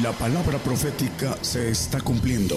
[0.00, 2.54] La palabra profética se está cumpliendo.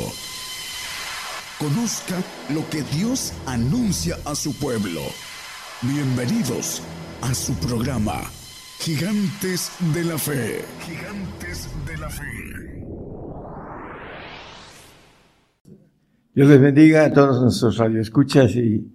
[1.60, 2.15] Conozca
[2.54, 5.01] lo que Dios anuncia a su pueblo.
[5.81, 6.81] Bienvenidos
[7.21, 8.21] a su programa,
[8.79, 10.62] Gigantes de la Fe.
[10.79, 12.24] Gigantes de la Fe.
[16.34, 18.88] Dios les bendiga a todos nuestros radioescuchas y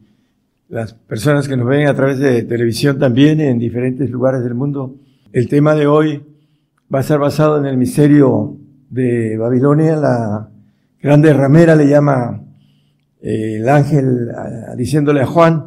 [0.70, 4.96] las personas que nos ven a través de televisión también en diferentes lugares del mundo.
[5.30, 6.29] El tema de hoy
[6.92, 8.56] va a estar basado en el misterio
[8.88, 9.96] de Babilonia.
[9.96, 10.50] La
[11.00, 12.42] grande ramera le llama
[13.22, 14.28] eh, el ángel
[14.76, 15.66] diciéndole a Juan.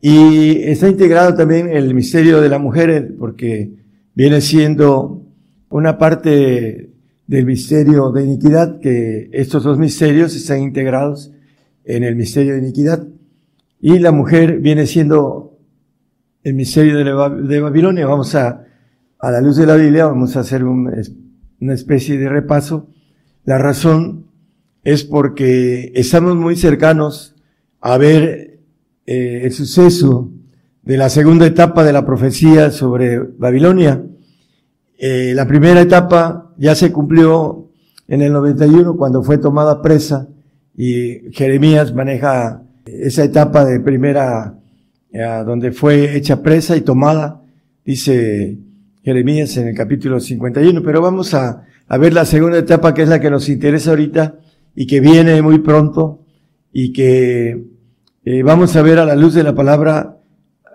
[0.00, 3.72] Y está integrado también el misterio de la mujer porque
[4.14, 5.22] viene siendo
[5.68, 6.90] una parte
[7.26, 11.32] del misterio de iniquidad, que estos dos misterios están integrados
[11.84, 13.06] en el misterio de iniquidad.
[13.80, 15.58] Y la mujer viene siendo
[16.44, 18.06] el misterio de, Babilonia.
[18.06, 18.65] Vamos a,
[19.18, 22.88] a la luz de la Biblia, vamos a hacer una especie de repaso.
[23.44, 24.26] La razón
[24.84, 27.34] es porque estamos muy cercanos
[27.80, 28.60] a ver
[29.06, 30.30] eh, el suceso
[30.82, 34.04] de la segunda etapa de la profecía sobre Babilonia.
[34.98, 37.70] Eh, la primera etapa ya se cumplió
[38.08, 40.28] en el 91 cuando fue tomada presa
[40.76, 44.58] y Jeremías maneja esa etapa de primera
[45.10, 47.42] eh, donde fue hecha presa y tomada,
[47.84, 48.58] dice
[49.06, 53.20] Jeremías en el capítulo 51, pero vamos a, ver la segunda etapa que es la
[53.20, 54.40] que nos interesa ahorita
[54.74, 56.24] y que viene muy pronto
[56.72, 57.66] y que
[58.24, 60.18] eh, vamos a ver a la luz de la palabra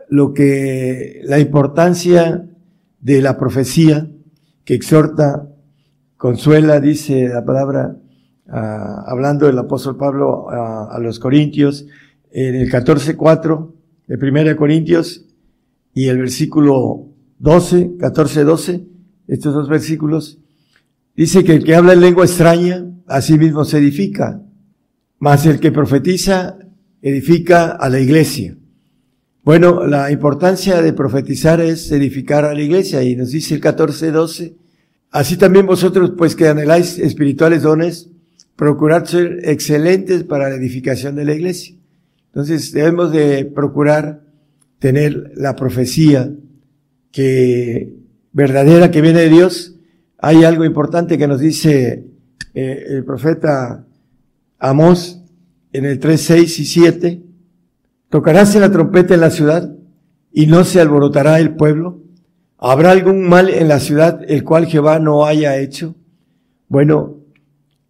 [0.07, 2.45] lo que la importancia
[3.01, 4.09] de la profecía
[4.63, 5.49] que exhorta
[6.15, 7.97] consuela, dice la palabra,
[8.47, 11.85] hablando el apóstol Pablo a los Corintios,
[12.31, 13.73] en el 14.4
[14.07, 15.25] de 1 Corintios
[15.93, 17.11] y el versículo
[17.41, 18.85] 12, 14, 12,
[19.27, 20.39] estos dos versículos,
[21.15, 24.41] dice que el que habla en lengua extraña, a sí mismo se edifica,
[25.17, 26.57] mas el que profetiza,
[27.01, 28.55] edifica a la iglesia.
[29.43, 34.11] Bueno, la importancia de profetizar es edificar a la iglesia y nos dice el 14,
[34.11, 34.55] 12,
[35.11, 38.09] Así también vosotros, pues que anheláis espirituales dones,
[38.55, 41.75] procurad ser excelentes para la edificación de la iglesia.
[42.27, 44.23] Entonces debemos de procurar
[44.79, 46.31] tener la profecía
[47.11, 47.93] que
[48.31, 49.75] verdadera que viene de Dios.
[50.17, 52.05] Hay algo importante que nos dice
[52.53, 53.85] eh, el profeta
[54.59, 55.21] Amós
[55.73, 57.23] en el 3, 6 y 7.
[58.09, 59.75] Tocarás la trompeta en la ciudad
[60.31, 62.01] y no se alborotará el pueblo
[62.63, 65.95] ¿Habrá algún mal en la ciudad el cual Jehová no haya hecho?
[66.67, 67.17] Bueno,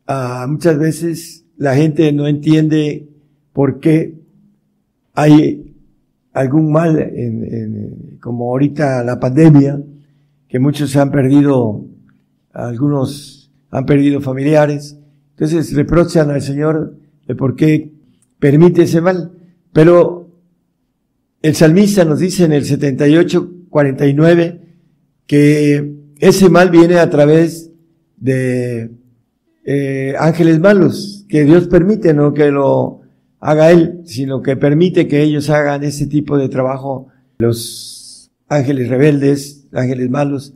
[0.08, 3.10] ah, muchas veces la gente no entiende
[3.52, 4.16] por qué
[5.14, 5.76] hay
[6.32, 9.82] algún mal, en, como ahorita la pandemia,
[10.48, 11.86] que muchos han perdido,
[12.54, 14.98] algunos han perdido familiares.
[15.32, 16.96] Entonces reprochan al Señor
[17.28, 17.92] de por qué
[18.40, 19.32] permite ese mal.
[19.74, 20.30] Pero
[21.42, 24.62] el salmista nos dice en el 78, 49,
[25.26, 27.72] que ese mal viene a través
[28.18, 28.92] de
[29.66, 33.02] eh, ángeles malos, que Dios permite, no que lo
[33.40, 37.08] haga Él, sino que permite que ellos hagan ese tipo de trabajo,
[37.40, 37.91] los
[38.52, 40.54] ángeles rebeldes, ángeles malos.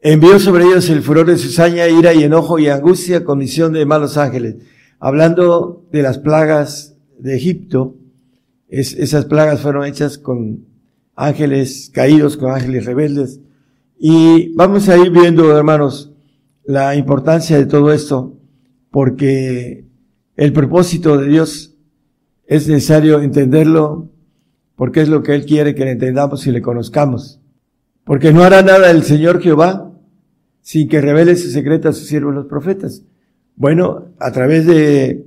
[0.00, 4.16] Envió sobre ellos el furor de cizaña, ira y enojo y angustia, comisión de malos
[4.16, 4.56] ángeles.
[4.98, 7.96] Hablando de las plagas de Egipto,
[8.68, 10.64] esas plagas fueron hechas con
[11.14, 13.40] ángeles caídos, con ángeles rebeldes.
[13.98, 16.14] Y vamos a ir viendo, hermanos,
[16.64, 18.38] la importancia de todo esto,
[18.90, 19.84] porque
[20.36, 21.74] el propósito de Dios
[22.46, 24.09] es necesario entenderlo,
[24.80, 27.38] porque es lo que Él quiere que le entendamos y le conozcamos.
[28.02, 29.92] Porque no hará nada el Señor Jehová
[30.62, 33.02] sin que revele su secreto a sus siervos los profetas.
[33.56, 35.26] Bueno, a través de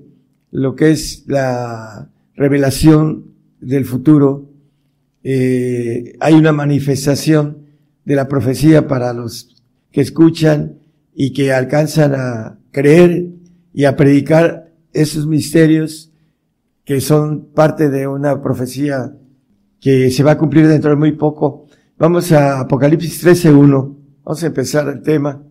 [0.50, 3.26] lo que es la revelación
[3.62, 4.50] del futuro,
[5.22, 7.60] eh, hay una manifestación
[8.06, 9.62] de la profecía para los
[9.92, 10.80] que escuchan
[11.14, 13.28] y que alcanzan a creer
[13.72, 16.12] y a predicar esos misterios
[16.86, 19.14] que son parte de una profecía
[19.84, 21.68] que se va a cumplir dentro de muy poco.
[21.98, 23.98] Vamos a Apocalipsis 13.1.
[24.24, 25.44] Vamos a empezar el tema.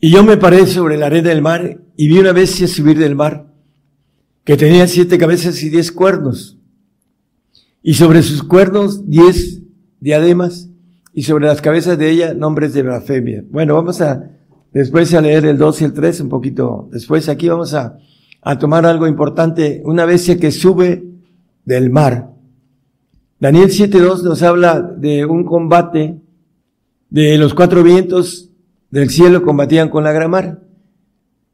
[0.00, 3.16] Y yo me paré sobre la arena del mar y vi una bestia subir del
[3.16, 3.52] mar
[4.44, 6.58] que tenía siete cabezas y diez cuernos.
[7.82, 9.60] Y sobre sus cuernos diez
[10.00, 10.70] diademas
[11.12, 13.44] y sobre las cabezas de ella nombres de blasfemia.
[13.50, 14.30] Bueno, vamos a
[14.72, 17.28] después a leer el 2 y el 3 un poquito después.
[17.28, 17.98] Aquí vamos a,
[18.40, 21.04] a tomar algo importante, una bestia que sube
[21.66, 22.37] del mar.
[23.40, 26.20] Daniel 7.2 nos habla de un combate
[27.08, 28.50] de los cuatro vientos
[28.90, 30.62] del cielo combatían con la gran mar.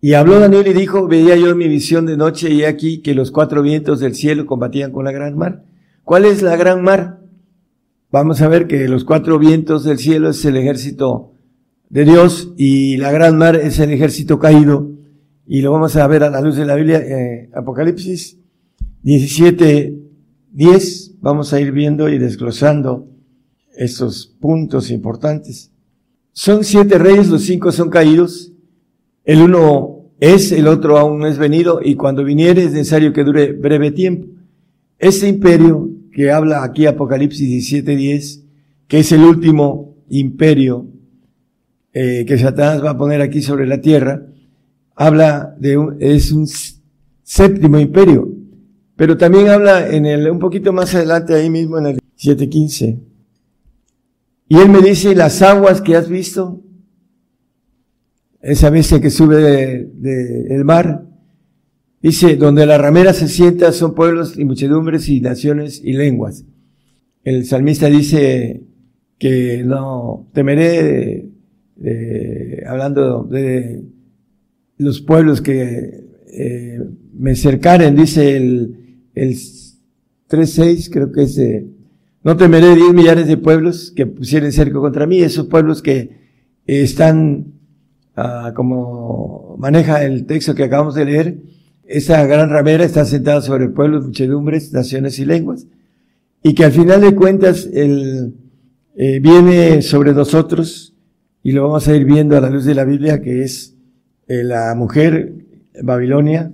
[0.00, 3.30] Y habló Daniel y dijo, veía yo mi visión de noche y aquí que los
[3.30, 5.64] cuatro vientos del cielo combatían con la gran mar.
[6.04, 7.20] ¿Cuál es la gran mar?
[8.10, 11.32] Vamos a ver que los cuatro vientos del cielo es el ejército
[11.90, 14.90] de Dios y la gran mar es el ejército caído.
[15.46, 18.38] Y lo vamos a ver a la luz de la Biblia, eh, Apocalipsis
[19.02, 19.98] 17,
[20.52, 21.03] 10.
[21.24, 23.08] Vamos a ir viendo y desglosando
[23.74, 25.72] esos puntos importantes.
[26.34, 28.52] Son siete reyes, los cinco son caídos.
[29.24, 33.24] El uno es, el otro aún no es venido, y cuando viniere es necesario que
[33.24, 34.26] dure breve tiempo.
[34.98, 38.42] Ese imperio que habla aquí Apocalipsis 17:10,
[38.86, 40.88] que es el último imperio
[41.94, 44.26] eh, que Satanás va a poner aquí sobre la tierra,
[44.94, 46.46] habla de un, es un
[47.22, 48.30] séptimo imperio,
[48.96, 53.00] pero también habla en el, un poquito más adelante ahí mismo en el 7:15.
[54.48, 56.62] Y él me dice, las aguas que has visto,
[58.40, 61.06] esa bestia que sube del de, mar,
[62.00, 66.44] dice, donde la ramera se sienta son pueblos y muchedumbres y naciones y lenguas.
[67.24, 68.62] El salmista dice
[69.18, 71.30] que no temeré,
[72.66, 73.82] hablando de
[74.76, 76.04] los pueblos que
[76.36, 76.80] eh,
[77.14, 78.83] me cercaren, dice el,
[79.14, 81.38] el 3.6, creo que es
[82.24, 86.24] no temeré diez millares de pueblos que pusieren cerco contra mí, esos pueblos que
[86.66, 87.52] están,
[88.16, 91.38] ah, como maneja el texto que acabamos de leer,
[91.84, 95.66] esa gran ramera está sentada sobre pueblos, muchedumbres, naciones y lenguas,
[96.42, 98.34] y que al final de cuentas el,
[98.96, 100.94] eh, viene sobre nosotros,
[101.42, 103.76] y lo vamos a ir viendo a la luz de la Biblia, que es
[104.28, 105.34] eh, la mujer
[105.82, 106.52] Babilonia,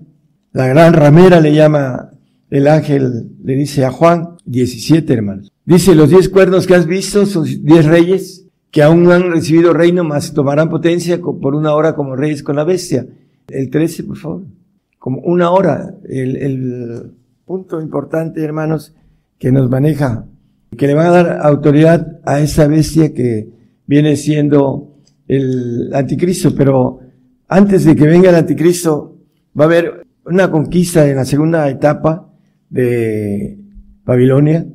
[0.53, 2.10] la gran ramera le llama
[2.51, 5.53] el ángel, le dice a Juan, 17 hermanos.
[5.65, 9.73] Dice, los diez cuernos que has visto son diez reyes que aún no han recibido
[9.73, 13.07] reino, mas tomarán potencia por una hora como reyes con la bestia.
[13.49, 14.43] El 13, por favor.
[14.99, 15.95] Como una hora.
[16.09, 17.13] El, el
[17.45, 18.95] punto importante, hermanos,
[19.39, 20.27] que nos maneja,
[20.77, 23.49] que le van a dar autoridad a esa bestia que
[23.87, 24.95] viene siendo
[25.27, 26.55] el anticristo.
[26.55, 27.01] Pero
[27.49, 29.17] antes de que venga el anticristo,
[29.59, 32.30] va a haber una conquista en la segunda etapa
[32.71, 33.59] de
[34.05, 34.67] Babilonia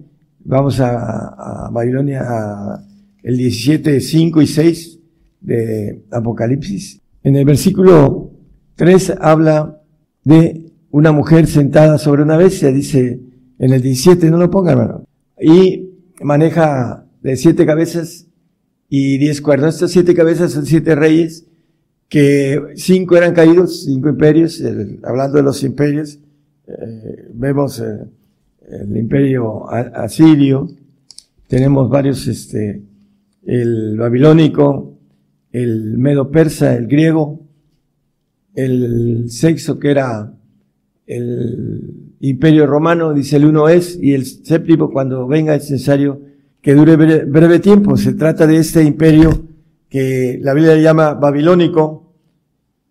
[0.48, 2.86] Vamos a, Babilonia, a
[3.24, 5.00] el 17, 5 y 6
[5.42, 7.02] de Apocalipsis.
[7.24, 8.32] En el versículo
[8.76, 9.82] 3 habla
[10.24, 13.20] de una mujer sentada sobre una bestia, dice
[13.58, 15.08] en el 17, no lo ponga hermano.
[15.42, 15.90] Y
[16.22, 18.28] maneja de siete cabezas
[18.88, 19.74] y diez cuernos.
[19.74, 21.48] Estas siete cabezas son siete reyes,
[22.08, 24.62] que cinco eran caídos, cinco imperios,
[25.04, 26.20] hablando de los imperios,
[26.68, 28.06] eh, vemos eh,
[28.70, 30.68] el imperio asirio,
[31.48, 32.82] tenemos varios, este,
[33.46, 34.98] el babilónico,
[35.52, 37.42] el medo persa, el griego,
[38.56, 40.34] el sexo que era
[41.06, 46.22] el imperio romano, dice el uno es, y el séptimo cuando venga es necesario
[46.62, 47.96] que dure breve, tiempo.
[47.96, 49.48] Se trata de este imperio
[49.90, 52.14] que la Biblia llama babilónico,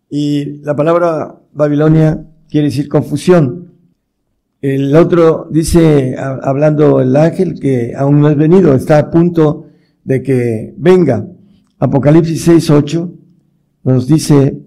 [0.09, 3.64] y la palabra Babilonia quiere decir confusión.
[4.67, 9.67] El otro dice, hablando el ángel, que aún no es venido, está a punto
[10.05, 11.29] de que venga.
[11.79, 13.15] Apocalipsis 6, 8
[13.83, 14.59] nos dice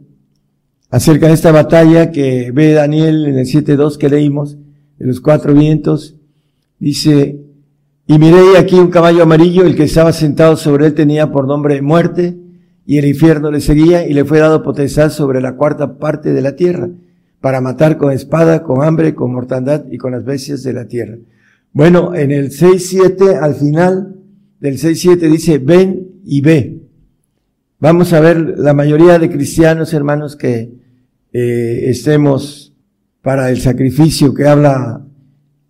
[0.91, 4.59] acerca de esta batalla que ve Daniel en el 7.2 que leímos,
[4.99, 6.15] de los cuatro vientos.
[6.77, 7.41] Dice,
[8.05, 11.81] y miré aquí un caballo amarillo, el que estaba sentado sobre él tenía por nombre
[11.81, 12.37] muerte,
[12.85, 16.41] y el infierno le seguía, y le fue dado potestad sobre la cuarta parte de
[16.43, 16.87] la tierra
[17.41, 21.17] para matar con espada, con hambre, con mortandad y con las bestias de la tierra.
[21.73, 24.15] Bueno, en el 6.7, al final
[24.59, 26.81] del 6.7 dice, ven y ve.
[27.79, 30.71] Vamos a ver la mayoría de cristianos, hermanos, que
[31.31, 32.73] eh, estemos
[33.21, 35.05] para el sacrificio que habla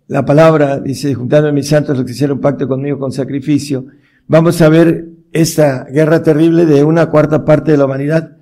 [0.06, 3.84] la palabra, dice, juntando a mis santos los que hicieron pacto conmigo con sacrificio.
[4.26, 8.38] Vamos a ver esta guerra terrible de una cuarta parte de la humanidad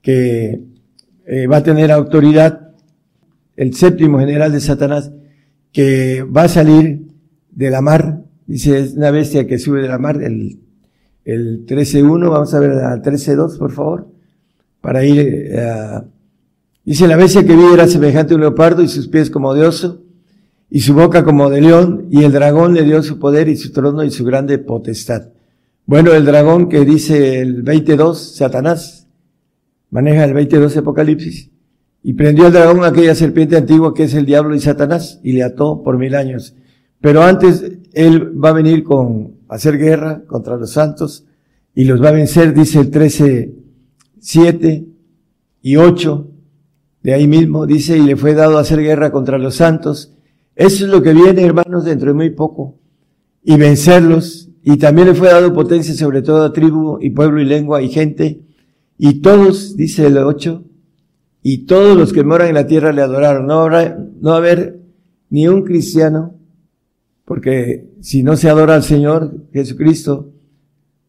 [0.00, 0.71] que
[1.32, 2.72] eh, va a tener autoridad
[3.56, 5.10] el séptimo general de Satanás
[5.72, 7.06] que va a salir
[7.50, 10.58] de la mar, dice, es una bestia que sube de la mar, el,
[11.24, 14.08] el 13.1, vamos a ver al 13.2, por favor,
[14.80, 16.00] para ir eh,
[16.84, 19.64] Dice, la bestia que vi era semejante a un leopardo y sus pies como de
[19.64, 20.02] oso
[20.68, 23.72] y su boca como de león y el dragón le dio su poder y su
[23.72, 25.28] trono y su grande potestad.
[25.86, 29.01] Bueno, el dragón que dice el 22, Satanás,
[29.92, 31.50] maneja el 22 Apocalipsis,
[32.02, 35.44] y prendió al dragón aquella serpiente antigua que es el diablo y Satanás, y le
[35.44, 36.56] ató por mil años.
[37.00, 41.26] Pero antes él va a venir con hacer guerra contra los santos
[41.74, 43.54] y los va a vencer, dice el 13,
[44.18, 44.86] 7
[45.62, 46.28] y 8,
[47.02, 50.14] de ahí mismo, dice, y le fue dado hacer guerra contra los santos.
[50.54, 52.78] Eso es lo que viene, hermanos, dentro de muy poco.
[53.42, 54.48] Y vencerlos.
[54.62, 58.40] Y también le fue dado potencia sobre toda tribu y pueblo y lengua y gente.
[58.98, 60.64] Y todos, dice el 8,
[61.42, 63.46] y todos los que moran en la tierra le adoraron.
[63.46, 64.78] No habrá, no va a haber
[65.30, 66.34] ni un cristiano,
[67.24, 70.30] porque si no se adora al Señor Jesucristo,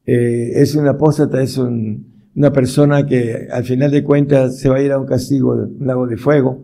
[0.06, 4.82] eh, es un apóstata, es una persona que al final de cuentas se va a
[4.82, 6.64] ir a un castigo, un lago de fuego.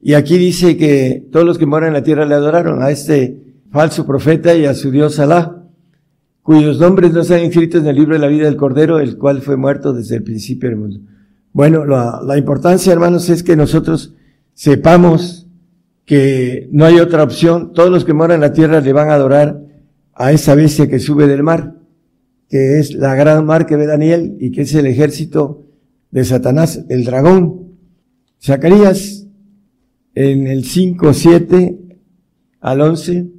[0.00, 3.54] Y aquí dice que todos los que moran en la tierra le adoraron a este
[3.70, 5.59] falso profeta y a su Dios Alá,
[6.42, 9.42] cuyos nombres no están inscritos en el libro de la vida del Cordero, el cual
[9.42, 11.00] fue muerto desde el principio del mundo.
[11.52, 14.14] Bueno, la, la importancia, hermanos, es que nosotros
[14.54, 15.46] sepamos
[16.04, 17.72] que no hay otra opción.
[17.72, 19.60] Todos los que moran en la tierra le van a adorar
[20.14, 21.80] a esa bestia que sube del mar
[22.50, 25.64] que es la gran mar que ve Daniel y que es el ejército
[26.10, 27.76] de Satanás, el dragón.
[28.42, 29.28] Zacarías,
[30.14, 31.78] en el 5, 7
[32.60, 33.30] al 11,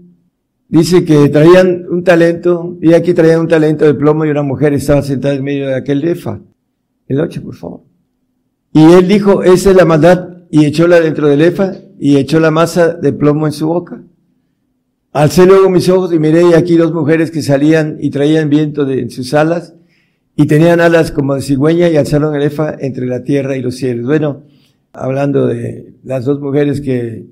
[0.71, 4.73] dice que traían un talento, y aquí traían un talento de plomo y una mujer
[4.73, 6.39] estaba sentada en medio de aquel efa.
[7.07, 7.81] El 8, por favor.
[8.73, 12.51] Y él dijo, esa es la maldad, y echóla dentro del efa, y echó la
[12.51, 14.01] masa de plomo en su boca.
[15.11, 18.85] Alcé luego mis ojos y miré y aquí dos mujeres que salían y traían viento
[18.85, 19.75] de, en sus alas
[20.37, 23.75] y tenían alas como de cigüeña y alzaron el efa entre la tierra y los
[23.75, 24.05] cielos.
[24.05, 24.43] Bueno,
[24.93, 27.25] hablando de las dos mujeres que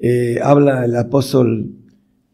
[0.00, 1.70] eh, habla el apóstol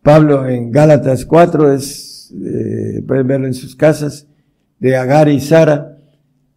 [0.02, 4.26] Pablo en Gálatas 4, es, eh, pueden verlo en sus casas,
[4.78, 5.98] de Agar y Sara.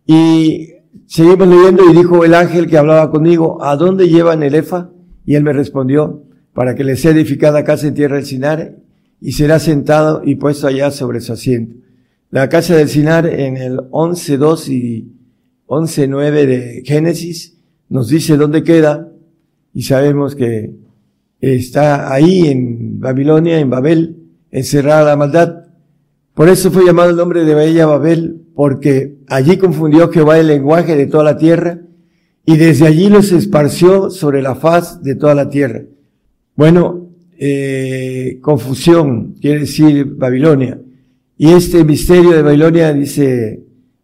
[0.06, 0.70] Y
[1.08, 4.90] seguimos leyendo y dijo el ángel que hablaba conmigo, ¿a dónde llevan el efa?
[5.26, 6.24] Y él me respondió,
[6.54, 8.76] para que le sea edificada casa en tierra del Sinar
[9.20, 11.76] y será sentado y puesto allá sobre su asiento.
[12.30, 15.12] La casa del Sinar en el 11.2 y
[15.68, 17.58] 11.9 de Génesis
[17.90, 19.10] nos dice dónde queda
[19.74, 20.76] y sabemos que
[21.44, 24.16] está ahí en Babilonia, en Babel,
[24.50, 25.66] encerrada la maldad.
[26.34, 30.96] Por eso fue llamado el nombre de Bella Babel, porque allí confundió Jehová el lenguaje
[30.96, 31.82] de toda la tierra
[32.46, 35.84] y desde allí los esparció sobre la faz de toda la tierra.
[36.56, 40.80] Bueno, eh, confusión quiere decir Babilonia.
[41.38, 43.64] Y este misterio de Babilonia dice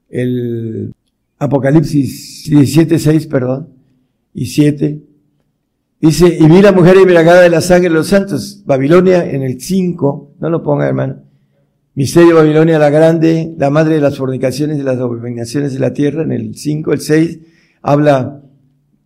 [0.09, 0.93] el
[1.37, 3.69] Apocalipsis 17, 6, perdón,
[4.33, 5.08] y 7.
[6.01, 8.63] Dice, y vi la mujer embriagada de la sangre de los santos.
[8.65, 11.23] Babilonia en el 5, no lo ponga hermano.
[11.93, 16.23] Misterio Babilonia la grande, la madre de las fornicaciones y las abominaciones de la tierra.
[16.23, 17.39] En el 5, el 6,
[17.81, 18.41] habla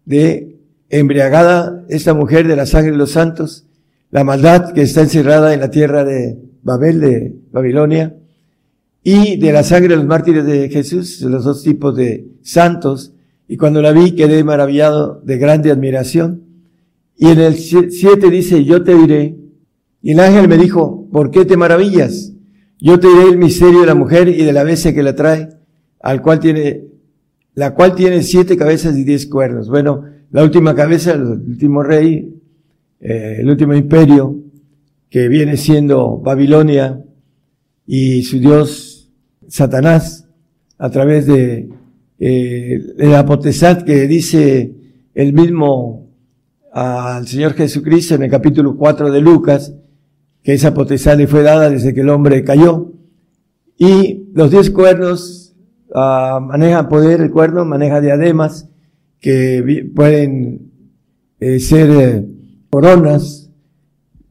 [0.06, 0.60] de
[0.90, 3.66] embriagada esta mujer de la sangre de los santos,
[4.12, 8.16] la maldad que está encerrada en la tierra de Babel, de Babilonia,
[9.02, 13.14] y de la sangre de los mártires de Jesús, los dos tipos de santos,
[13.48, 16.53] y cuando la vi quedé maravillado de grande admiración.
[17.18, 19.38] Y en el 7 dice, yo te diré,
[20.02, 22.34] y el ángel me dijo, ¿por qué te maravillas?
[22.80, 25.50] Yo te diré el misterio de la mujer y de la bestia que la trae,
[26.02, 26.84] al cual tiene,
[27.56, 29.70] la cual tiene siete cabezas y diez cuernos.
[29.70, 32.34] Bueno, la última cabeza, el último rey,
[33.00, 34.38] eh, el último imperio,
[35.10, 37.02] que viene siendo Babilonia
[37.86, 39.12] y su dios
[39.48, 40.28] Satanás,
[40.78, 41.70] a través de,
[42.20, 43.26] eh, la
[43.86, 44.74] que dice
[45.14, 46.10] el mismo
[46.74, 49.74] al Señor Jesucristo en el capítulo 4 de Lucas,
[50.42, 52.92] que esa potestad le fue dada desde que el hombre cayó.
[53.78, 55.56] Y los diez cuernos
[55.90, 58.70] uh, manejan poder, el cuerno maneja diademas,
[59.20, 60.72] que pueden
[61.40, 62.26] eh, ser eh,
[62.70, 63.52] coronas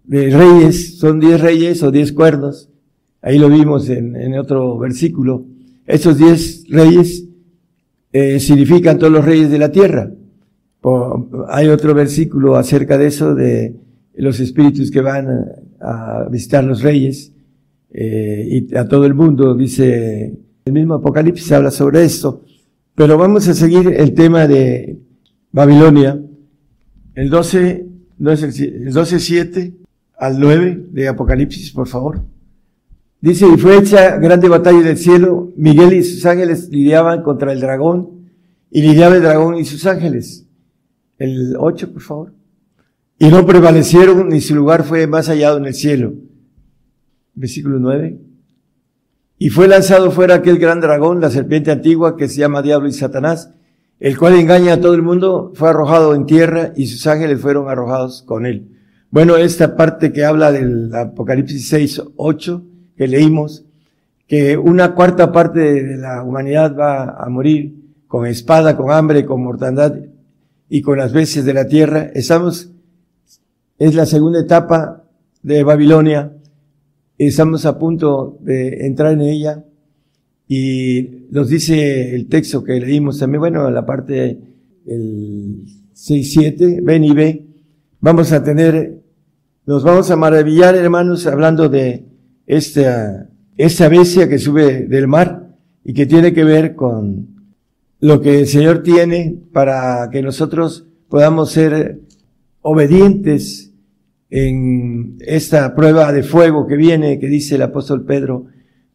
[0.05, 2.69] de reyes, son diez reyes o diez cuernos.
[3.23, 5.47] Ahí lo vimos en, en otro versículo.
[5.87, 7.25] Esos diez reyes
[8.13, 10.11] eh, significan todos los reyes de la tierra.
[11.49, 13.77] Hay otro versículo acerca de eso, de
[14.15, 15.29] los espíritus que van
[15.81, 17.33] a, visitar los reyes
[17.93, 22.45] y a todo el mundo, dice el mismo Apocalipsis habla sobre esto.
[22.95, 24.99] Pero vamos a seguir el tema de
[25.51, 26.21] Babilonia.
[27.15, 27.87] El 12,
[28.19, 29.75] no es el, 12, 7
[30.19, 32.23] al 9 de Apocalipsis, por favor.
[33.21, 37.61] Dice, y fue hecha grande batalla del cielo, Miguel y sus ángeles lidiaban contra el
[37.61, 38.23] dragón,
[38.71, 40.47] y lidiaba el dragón y sus ángeles.
[41.23, 42.33] El 8, por favor.
[43.17, 46.15] Y no prevalecieron, ni su lugar fue más hallado en el cielo.
[47.35, 48.19] Versículo 9.
[49.39, 52.93] Y fue lanzado fuera aquel gran dragón, la serpiente antigua que se llama Diablo y
[52.93, 53.53] Satanás,
[54.01, 57.69] el cual engaña a todo el mundo, fue arrojado en tierra y sus ángeles fueron
[57.69, 58.77] arrojados con él.
[59.13, 62.65] Bueno, esta parte que habla del Apocalipsis 6, 8,
[62.97, 63.65] que leímos,
[64.27, 67.77] que una cuarta parte de la humanidad va a morir
[68.09, 69.95] con espada, con hambre, con mortandad
[70.75, 72.11] y con las bestias de la tierra.
[72.15, 72.71] Estamos,
[73.79, 75.05] es la segunda etapa
[75.43, 76.33] de Babilonia.
[77.19, 79.63] Estamos a punto de entrar en ella
[80.49, 84.41] y nos dice el texto que leímos también, bueno, la parte
[84.87, 87.45] el 6-7, ven y ve,
[88.01, 88.99] vamos a tener,
[89.67, 92.07] nos vamos a maravillar, hermanos, hablando de
[92.47, 97.42] esta, esta bestia que sube del mar y que tiene que ver con
[98.03, 102.01] lo que el Señor tiene para que nosotros podamos ser
[102.61, 103.73] obedientes
[104.29, 108.47] en esta prueba de fuego que viene, que dice el apóstol Pedro,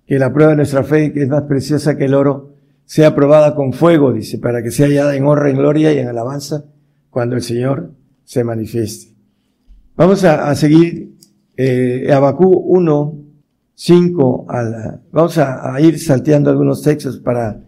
[0.06, 3.56] que la prueba de nuestra fe, que es más preciosa que el oro, sea probada
[3.56, 6.66] con fuego, dice, para que sea hallada en honra, en gloria y en alabanza
[7.10, 7.94] cuando el Señor
[8.26, 9.16] se manifieste.
[9.96, 11.16] Vamos a, seguir
[11.56, 13.20] eh, Abacú 1,
[13.74, 17.67] 5, a vamos a, ir salteando algunos textos para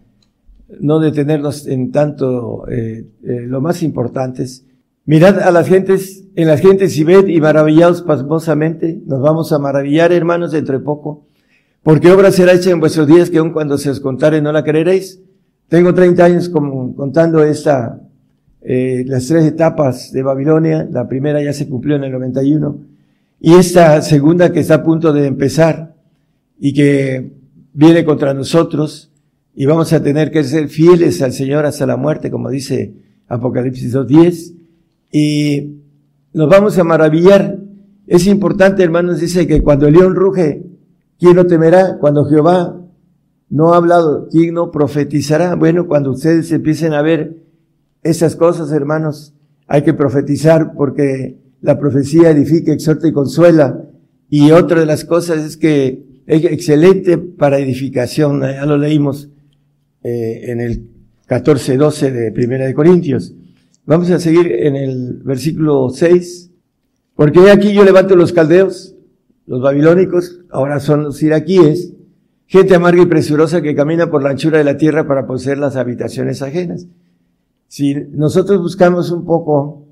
[0.78, 4.64] no detenernos en tanto eh, eh, lo más importantes.
[5.04, 9.58] Mirad a las gentes, en las gentes y ved y maravillados pasmosamente, nos vamos a
[9.58, 11.26] maravillar hermanos dentro de poco,
[11.82, 14.62] porque obra será hecha en vuestros días que aun cuando se os contare no la
[14.62, 15.20] creeréis.
[15.68, 18.00] Tengo 30 años como, contando esta,
[18.60, 20.86] eh, las tres etapas de Babilonia.
[20.90, 22.78] La primera ya se cumplió en el 91.
[23.40, 25.94] Y esta segunda que está a punto de empezar
[26.58, 27.32] y que
[27.72, 29.09] viene contra nosotros
[29.54, 32.94] y vamos a tener que ser fieles al Señor hasta la muerte, como dice
[33.28, 34.54] Apocalipsis 2.10.
[35.12, 35.76] Y
[36.32, 37.58] nos vamos a maravillar.
[38.06, 40.70] Es importante, hermanos, dice que cuando el león ruge,
[41.20, 42.80] ¿Quién no temerá cuando Jehová
[43.50, 44.26] no ha hablado?
[44.30, 45.54] ¿Quién no profetizará?
[45.54, 47.36] Bueno, cuando ustedes empiecen a ver
[48.02, 49.34] esas cosas, hermanos,
[49.66, 53.84] hay que profetizar porque la profecía edifica, exhorta y consuela.
[54.30, 58.40] Y otra de las cosas es que es excelente para edificación.
[58.40, 59.28] Ya lo leímos
[60.02, 60.88] eh, en el
[61.26, 63.34] 14, 12 de Primera de Corintios.
[63.86, 66.50] Vamos a seguir en el versículo 6.
[67.14, 68.96] Porque aquí yo levanto los caldeos
[69.50, 71.92] los babilónicos ahora son los iraquíes,
[72.46, 75.74] gente amarga y presurosa que camina por la anchura de la tierra para poseer las
[75.74, 76.86] habitaciones ajenas.
[77.66, 79.88] Si nosotros buscamos un poco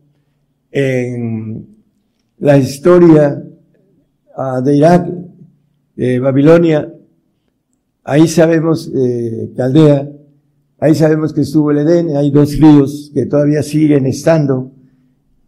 [0.70, 1.66] en
[2.38, 3.42] la historia
[4.36, 5.08] ah, de Irak,
[5.96, 6.94] de Babilonia,
[8.08, 10.10] ahí sabemos eh, Caldea,
[10.78, 14.72] ahí sabemos que estuvo el Edén, hay dos ríos que todavía siguen estando,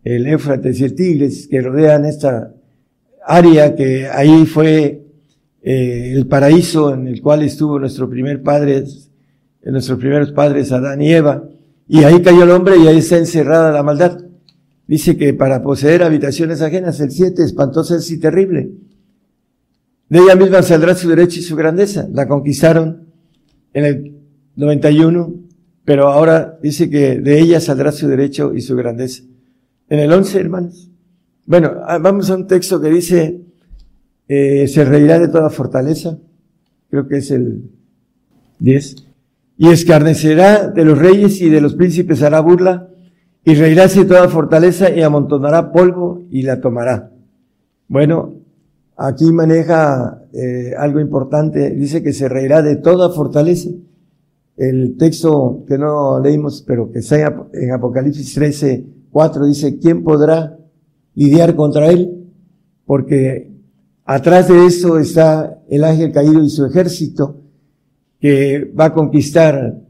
[0.05, 2.55] el Éufrates y el Tigres, que rodean esta
[3.27, 5.07] área que ahí fue
[5.63, 8.85] eh, el paraíso en el cual estuvo nuestro primer padre,
[9.65, 11.49] nuestros primeros padres Adán y Eva,
[11.89, 14.19] y ahí cayó el hombre y ahí está encerrada la maldad.
[14.87, 18.71] Dice que para poseer habitaciones ajenas, el siete, espantosa es y terrible.
[20.11, 22.09] De ella misma saldrá su derecho y su grandeza.
[22.13, 23.07] La conquistaron
[23.73, 24.17] en el
[24.57, 25.35] 91,
[25.85, 29.23] pero ahora dice que de ella saldrá su derecho y su grandeza.
[29.89, 30.91] En el 11, hermanos,
[31.47, 33.41] bueno, ah, vamos a un texto que dice,
[34.27, 36.19] eh, se reirá de toda fortaleza,
[36.91, 37.71] creo que es el
[38.59, 38.97] 10,
[39.59, 42.89] y escarnecerá de los reyes y de los príncipes hará burla,
[43.45, 47.11] y reirá de toda fortaleza y amontonará polvo y la tomará.
[47.89, 48.40] Bueno,
[49.03, 53.71] aquí maneja eh, algo importante, dice que se reirá de toda fortaleza.
[54.59, 60.59] El texto que no leímos, pero que está en Apocalipsis 13, 4, dice, ¿quién podrá
[61.15, 62.27] lidiar contra él,
[62.85, 63.51] porque
[64.05, 67.41] atrás de eso está el ángel caído y su ejército,
[68.21, 69.81] que va a conquistar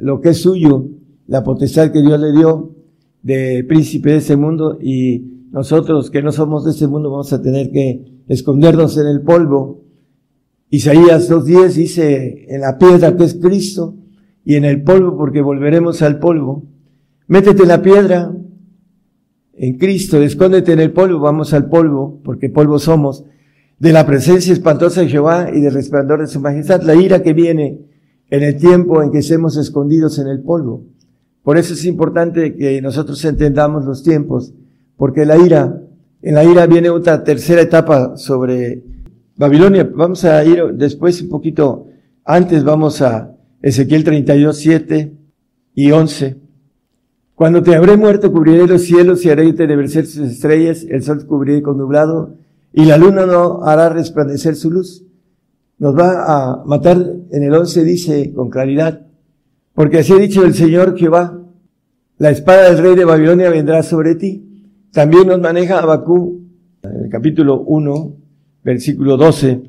[0.00, 0.86] lo que es suyo,
[1.26, 2.70] la potestad que Dios le dio
[3.20, 7.40] de príncipe de ese mundo y nosotros que no somos de ese mundo vamos a
[7.40, 9.84] tener que escondernos en el polvo.
[10.68, 13.94] Isaías 2.10 dice, en la piedra que es Cristo
[14.44, 16.64] y en el polvo porque volveremos al polvo.
[17.28, 18.34] Métete en la piedra,
[19.52, 23.24] en Cristo, escóndete en el polvo, vamos al polvo, porque polvo somos,
[23.78, 27.32] de la presencia espantosa de Jehová y del resplandor de su majestad, la ira que
[27.32, 27.78] viene
[28.28, 30.82] en el tiempo en que estemos escondidos en el polvo.
[31.44, 34.52] Por eso es importante que nosotros entendamos los tiempos,
[34.96, 35.80] porque la ira,
[36.22, 38.82] en la ira viene otra tercera etapa sobre
[39.36, 39.88] Babilonia.
[39.94, 41.86] Vamos a ir después un poquito
[42.24, 45.12] antes, vamos a Ezequiel 32, 7
[45.74, 46.36] y 11.
[47.34, 51.62] Cuando te habré muerto, cubriré los cielos y haré tenebrecer sus estrellas, el sol cubriré
[51.62, 52.36] con nublado,
[52.72, 55.04] y la luna no hará resplandecer su luz.
[55.78, 56.96] Nos va a matar,
[57.30, 59.06] en el 11 dice con claridad,
[59.74, 61.40] porque así ha dicho el Señor Jehová,
[62.18, 64.53] la espada del rey de Babilonia vendrá sobre ti.
[64.94, 66.40] También nos maneja Abacú,
[66.82, 68.16] en el capítulo 1,
[68.62, 69.60] versículo 12,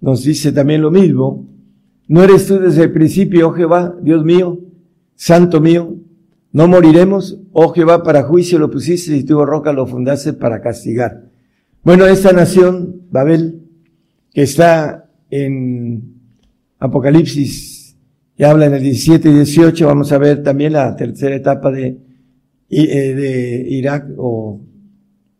[0.00, 1.46] nos dice también lo mismo.
[2.08, 4.58] ¿No eres tú desde el principio, oh Jehová, Dios mío?
[5.14, 5.94] santo mío,
[6.50, 11.30] no moriremos, oh Jehová, para juicio lo pusiste y tu roca lo fundaste para castigar.
[11.84, 13.62] Bueno, esta nación, Babel,
[14.34, 16.16] que está en
[16.80, 17.96] Apocalipsis,
[18.36, 21.98] y habla en el 17 y 18, vamos a ver también la tercera etapa de,
[22.72, 24.60] de Irak o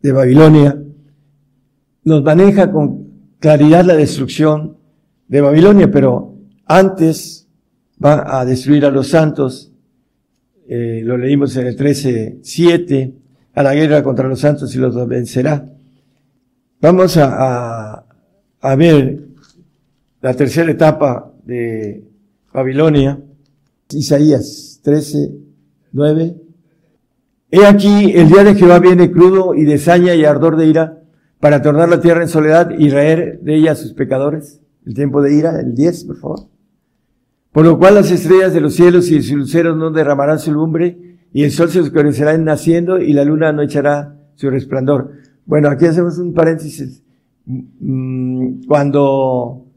[0.01, 0.77] de Babilonia,
[2.03, 3.07] nos maneja con
[3.39, 4.77] claridad la destrucción
[5.27, 7.47] de Babilonia, pero antes
[8.03, 9.71] va a destruir a los santos,
[10.67, 13.13] eh, lo leímos en el 13.7,
[13.55, 15.69] a la guerra contra los santos y los vencerá.
[16.81, 18.05] Vamos a,
[18.59, 19.25] a, ver
[20.21, 22.03] la tercera etapa de
[22.51, 23.19] Babilonia,
[23.89, 25.31] Isaías 13,
[25.93, 26.42] 9.
[27.55, 31.03] He aquí, el día de Jehová viene crudo y de saña y ardor de ira
[31.39, 34.59] para tornar la tierra en soledad y raer de ella a sus pecadores.
[34.87, 36.39] El tiempo de ira, el 10, por favor.
[37.51, 41.19] Por lo cual las estrellas de los cielos y sus luceros no derramarán su lumbre,
[41.31, 45.11] y el sol se oscurecerá en naciendo, y la luna no echará su resplandor.
[45.45, 47.03] Bueno, aquí hacemos un paréntesis.
[47.45, 49.67] Mm, cuando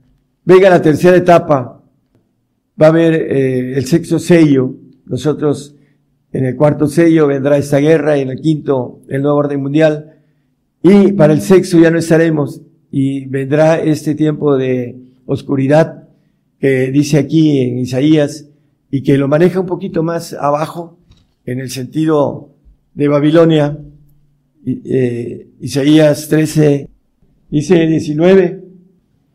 [0.46, 1.82] venga la tercera etapa,
[2.80, 4.74] va a haber eh, el sexto sello.
[5.04, 5.75] Nosotros,
[6.36, 10.16] en el cuarto sello vendrá esta guerra, y en el quinto, el nuevo orden mundial.
[10.82, 16.08] Y para el sexo ya no estaremos, y vendrá este tiempo de oscuridad
[16.60, 18.48] que dice aquí en Isaías
[18.90, 20.98] y que lo maneja un poquito más abajo
[21.46, 22.50] en el sentido
[22.94, 23.78] de Babilonia.
[24.66, 26.88] Eh, Isaías 13,
[27.50, 28.62] dice 19.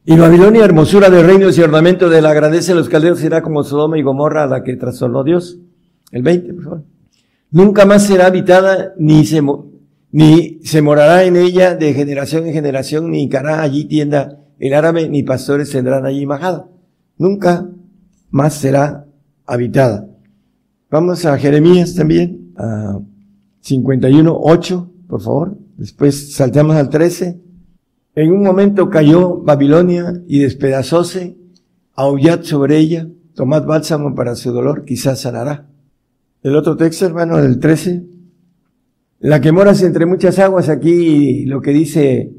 [0.06, 3.64] Y Babilonia, hermosura de reinos y ornamento de la grandeza de los caldeos, será como
[3.64, 5.60] Sodoma y Gomorra a la que trastornó Dios.
[6.12, 6.84] El 20, por favor.
[7.52, 9.41] Nunca más será habitada ni se,
[10.12, 15.10] ni se morará en ella de generación en generación, ni hará allí tienda el árabe,
[15.10, 16.67] ni pastores tendrán allí majada
[17.21, 17.69] nunca
[18.32, 19.06] más será
[19.45, 20.10] habitada.
[20.89, 23.00] Vamos a Jeremías también, a
[23.62, 25.58] 51, 8, por favor.
[25.78, 27.39] Después saltamos al 13.
[28.15, 31.38] En un momento cayó Babilonia y despedazóse,
[31.93, 35.69] aullad sobre ella, tomad bálsamo para su dolor, quizás sanará.
[36.44, 38.04] El otro texto, hermano, del 13.
[39.20, 42.32] La que moras entre muchas aguas, aquí lo que dice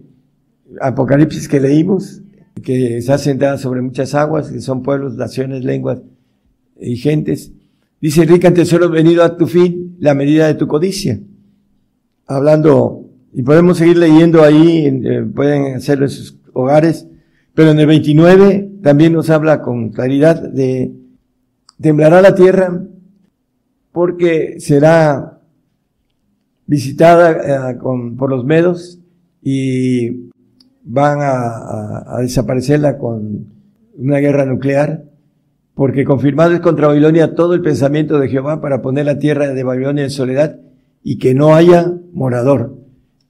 [0.81, 2.23] Apocalipsis que leímos,
[2.65, 6.01] que está sentada sobre muchas aguas, que son pueblos, naciones, lenguas
[6.81, 7.53] y gentes.
[8.01, 11.21] Dice, rica en tesoros venido a tu fin, la medida de tu codicia.
[12.27, 17.07] Hablando, y podemos seguir leyendo ahí, eh, pueden hacerlo en sus hogares,
[17.55, 20.93] pero en el 29 también nos habla con claridad de,
[21.81, 22.83] temblará la tierra
[23.93, 25.39] porque será
[26.67, 27.79] visitada eh,
[28.17, 28.99] por los medos
[29.43, 30.31] y
[30.85, 33.47] van a, desaparecerla con
[33.97, 35.05] una guerra nuclear,
[35.75, 39.65] porque confirmado es contra Babilonia todo el pensamiento de Jehová para poner la tierra de
[39.65, 40.59] Babilonia en soledad
[41.03, 42.77] y que no haya morador.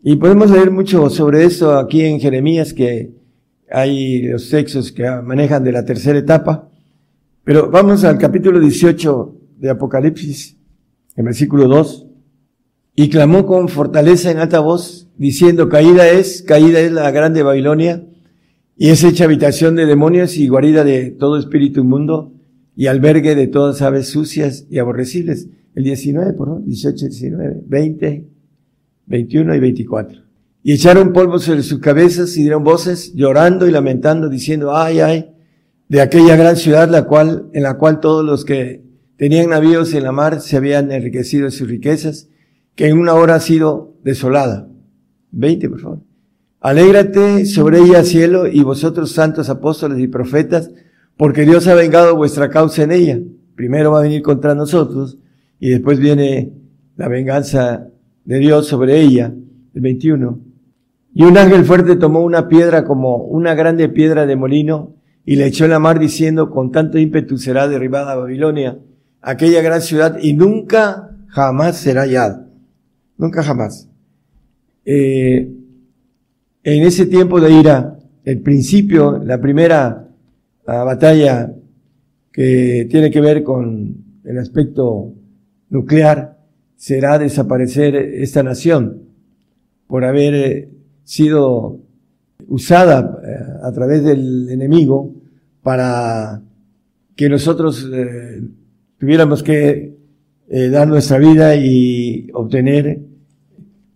[0.02, 3.12] Y podemos leer mucho sobre eso aquí en Jeremías, que
[3.70, 6.68] hay los textos que manejan de la tercera etapa.
[7.44, 10.58] Pero vamos al capítulo 18 de Apocalipsis,
[11.16, 12.08] en versículo 2.
[12.96, 18.04] Y clamó con fortaleza en alta voz, diciendo, caída es, caída es la grande Babilonia,
[18.76, 22.32] y es hecha habitación de demonios y guarida de todo espíritu inmundo,
[22.74, 25.48] y albergue de todas aves sucias y aborrecibles.
[25.74, 28.26] El 19, por favor, 18, 19, 20,
[29.06, 30.22] 21 y 24.
[30.64, 35.30] Y echaron polvo sobre sus cabezas y dieron voces, llorando y lamentando, diciendo, ay, ay,
[35.88, 38.91] de aquella gran ciudad, la cual, en la cual todos los que
[39.22, 42.28] tenían navíos en la mar se habían enriquecido sus riquezas,
[42.74, 44.66] que en una hora ha sido desolada.
[45.30, 45.98] 20, por favor.
[46.58, 50.72] Alégrate sobre ella, cielo, y vosotros santos apóstoles y profetas,
[51.16, 53.20] porque Dios ha vengado vuestra causa en ella.
[53.54, 55.18] Primero va a venir contra nosotros,
[55.60, 56.50] y después viene
[56.96, 57.86] la venganza
[58.24, 59.32] de Dios sobre ella.
[59.72, 60.40] El 21.
[61.14, 65.46] Y un ángel fuerte tomó una piedra como una grande piedra de molino, y le
[65.46, 68.78] echó en la mar diciendo, con tanto ímpetu será derribada Babilonia,
[69.22, 72.46] aquella gran ciudad, y nunca jamás será hallada.
[73.16, 73.88] Nunca jamás.
[74.84, 75.48] Eh,
[76.64, 80.08] en ese tiempo de ira, el principio, la primera
[80.66, 81.52] batalla
[82.32, 85.12] que tiene que ver con el aspecto
[85.70, 86.38] nuclear,
[86.76, 89.02] será desaparecer esta nación
[89.86, 90.68] por haber eh,
[91.04, 91.80] sido
[92.48, 95.14] usada eh, a través del enemigo
[95.62, 96.42] para
[97.14, 97.88] que nosotros
[99.02, 99.96] tuviéramos que
[100.70, 103.00] dar nuestra vida y obtener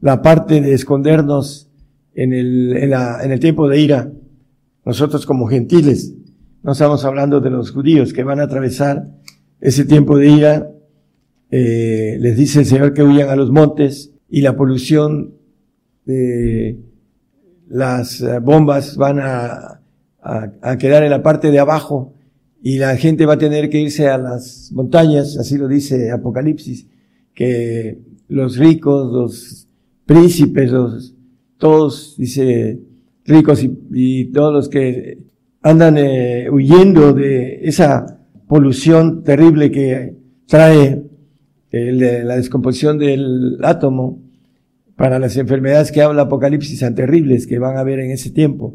[0.00, 1.70] la parte de escondernos
[2.12, 4.10] en el, tiempo de ira,
[4.84, 6.12] nosotros como gentiles,
[6.64, 9.06] no estamos hablando de los judíos que van a atravesar
[9.60, 10.70] ese tiempo de ira.
[11.52, 15.34] Eh, les dice el Señor que huyan a los montes y la polución
[16.04, 16.80] de
[17.68, 19.80] las eh, bombas van a,
[20.80, 22.15] quedar en la parte de abajo
[22.68, 26.88] y la gente va a tener que irse a las montañas, así lo dice Apocalipsis,
[27.32, 29.68] que los ricos, los
[30.04, 31.14] príncipes, los,
[31.58, 32.80] todos, dice,
[33.24, 35.16] ricos y, todos los que
[35.62, 40.16] andan eh, huyendo de esa polución terrible que
[40.48, 41.04] trae
[41.70, 44.24] la descomposición del átomo
[44.96, 48.74] para las enfermedades que habla Apocalipsis tan terribles que van a haber en ese tiempo.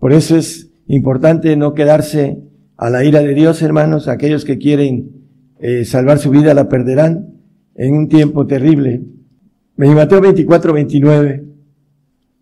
[0.00, 2.50] Por eso es importante no quedarse
[2.82, 4.08] a la ira de Dios, hermanos.
[4.08, 5.12] Aquellos que quieren
[5.60, 7.28] eh, salvar su vida la perderán
[7.76, 9.02] en un tiempo terrible.
[9.78, 11.44] En Mateo 24, 29.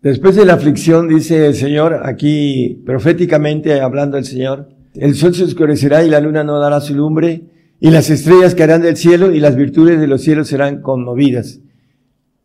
[0.01, 5.43] Después de la aflicción, dice el Señor, aquí proféticamente hablando el Señor, el sol se
[5.43, 7.43] oscurecerá y la luna no dará su lumbre,
[7.79, 11.59] y las estrellas caerán del cielo y las virtudes de los cielos serán conmovidas.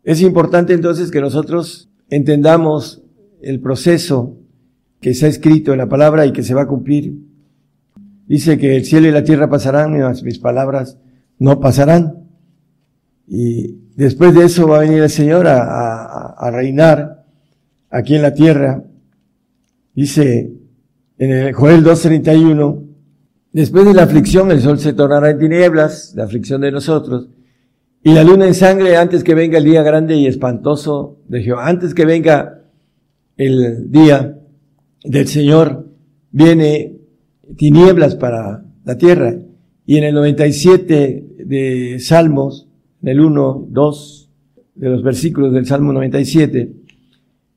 [0.03, 3.01] Es importante entonces que nosotros entendamos
[3.41, 4.37] el proceso
[5.01, 7.27] que se ha escrito en la palabra y que se va a cumplir.
[8.27, 10.97] Dice que el cielo y la tierra pasarán, y mis palabras
[11.39, 12.27] no pasarán.
[13.27, 17.25] Y después de eso va a venir el Señor a, a reinar
[17.89, 18.83] aquí en la tierra.
[19.93, 20.51] Dice
[21.17, 22.83] en el Joel 2.31,
[23.51, 27.29] después de la aflicción el sol se tornará en tinieblas, la aflicción de nosotros,
[28.03, 31.67] y la luna en sangre antes que venga el día grande y espantoso de Jehová,
[31.67, 32.61] antes que venga
[33.35, 34.37] el día
[35.03, 35.87] del Señor,
[36.31, 36.96] viene
[37.55, 39.35] tinieblas para la tierra.
[39.85, 42.67] Y en el 97 de Salmos,
[43.01, 44.29] en el 1, 2
[44.75, 46.73] de los versículos del Salmo 97,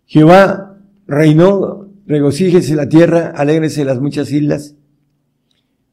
[0.06, 4.76] Jehová reinó, regocíjese la tierra, alégrese las muchas islas.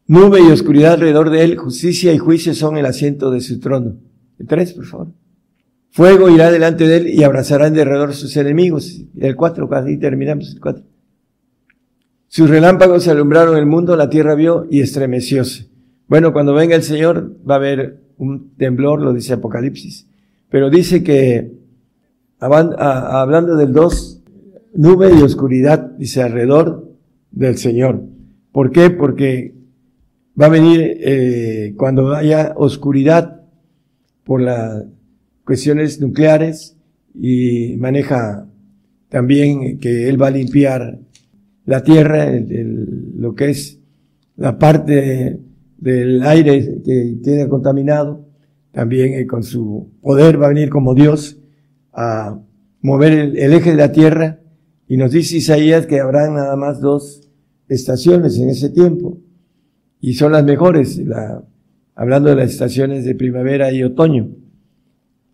[0.06, 3.98] Nube y oscuridad alrededor de él, justicia y juicio son el asiento de su trono.
[4.40, 5.08] El tres, por favor.
[5.90, 9.02] Fuego irá delante de él y abrazará en derredor sus enemigos.
[9.18, 10.84] El cuatro, casi terminamos el cuatro.
[12.28, 15.70] Sus relámpagos alumbraron el mundo, la tierra vio y estremecióse.
[16.08, 20.08] Bueno, cuando venga el Señor va a haber un temblor, lo dice Apocalipsis.
[20.50, 21.52] Pero dice que
[22.40, 24.22] hablando del dos,
[24.74, 26.92] nube y oscuridad, dice alrededor
[27.32, 28.04] del Señor.
[28.52, 28.90] ¿Por qué?
[28.90, 29.56] Porque
[30.40, 33.42] va a venir eh, cuando haya oscuridad
[34.24, 34.86] por las
[35.44, 36.78] cuestiones nucleares
[37.14, 38.48] y maneja
[39.10, 41.00] también que Él va a limpiar
[41.68, 42.32] la tierra,
[43.18, 43.80] lo que es
[44.38, 45.38] la parte
[45.78, 48.26] del aire que tiene contaminado,
[48.72, 51.40] también eh, con su poder va a venir como Dios
[51.92, 52.40] a
[52.82, 54.40] mover el, eje de la tierra
[54.88, 57.30] y nos dice Isaías que habrá nada más dos
[57.68, 59.18] estaciones en ese tiempo
[60.00, 61.44] y son las mejores, la,
[61.96, 64.30] hablando de las estaciones de primavera y otoño.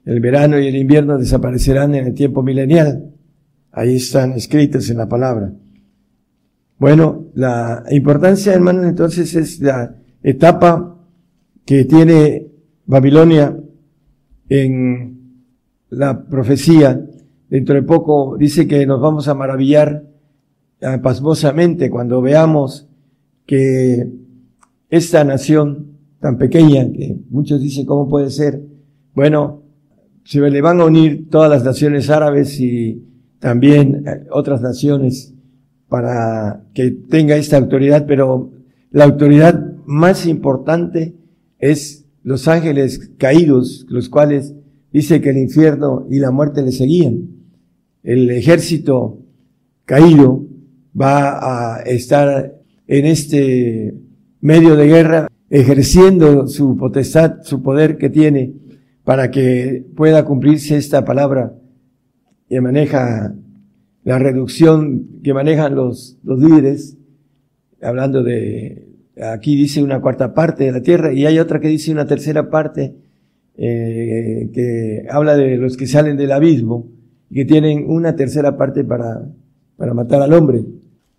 [0.03, 3.11] El verano y el invierno desaparecerán en el tiempo milenial.
[3.71, 5.53] Ahí están escritos en la palabra.
[6.83, 10.99] Bueno, la importancia, hermanos, entonces es la etapa
[11.63, 12.51] que tiene
[12.85, 13.57] Babilonia
[14.49, 15.45] en
[15.91, 17.01] la profecía,
[17.49, 20.03] dentro de poco dice que nos vamos a maravillar
[20.81, 22.89] eh, pasmosamente cuando veamos
[23.45, 24.05] que
[24.89, 28.61] esta nación tan pequeña, que muchos dicen cómo puede ser,
[29.15, 29.63] bueno,
[30.25, 33.07] se le van a unir todas las naciones árabes y
[33.39, 35.32] también eh, otras naciones
[35.93, 38.49] para que tenga esta autoridad, pero
[38.89, 41.13] la autoridad más importante
[41.60, 44.56] es los ángeles caídos, los cuales
[44.91, 47.27] dice que el infierno y la muerte le seguían.
[48.01, 49.19] El ejército
[49.86, 50.47] caído
[50.99, 52.56] va a estar
[52.88, 53.93] en este
[54.41, 58.56] medio de guerra ejerciendo su potestad, su poder que tiene
[59.03, 61.53] para que pueda cumplirse esta palabra
[62.49, 63.36] que maneja
[64.03, 66.97] la reducción que manejan los, los líderes,
[67.81, 68.87] hablando de,
[69.21, 72.49] aquí dice una cuarta parte de la tierra y hay otra que dice una tercera
[72.49, 72.95] parte
[73.57, 76.87] eh, que habla de los que salen del abismo
[77.29, 79.25] y que tienen una tercera parte para,
[79.77, 80.65] para matar al hombre.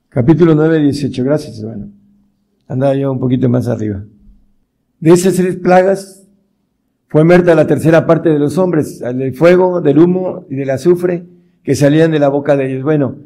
[0.08, 1.24] Capítulo 9, 18.
[1.24, 1.88] Gracias, hermano.
[2.68, 4.04] Andaba yo un poquito más arriba.
[5.00, 6.28] De esas tres plagas
[7.08, 11.24] fue muerta la tercera parte de los hombres, del fuego, del humo y del azufre
[11.64, 12.84] que salían de la boca de ellos.
[12.84, 13.16] Bueno,